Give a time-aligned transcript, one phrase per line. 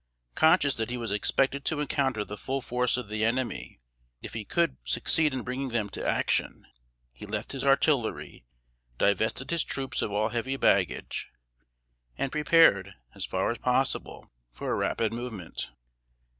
[0.33, 3.79] Conscious that he was expected to encounter the full force of the enemy,
[4.19, 6.65] if he could succeed in bringing them to action,
[7.13, 8.43] he left his artillery;
[8.97, 11.29] divested his troops of all heavy baggage,
[12.17, 15.69] and prepared, as far as possible, for a rapid movement.